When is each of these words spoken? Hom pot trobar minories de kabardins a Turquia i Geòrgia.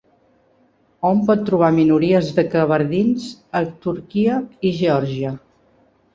Hom 1.09 1.19
pot 1.27 1.43
trobar 1.49 1.69
minories 1.75 2.31
de 2.39 2.45
kabardins 2.55 3.29
a 3.61 3.63
Turquia 3.85 4.41
i 4.69 4.75
Geòrgia. 4.81 5.37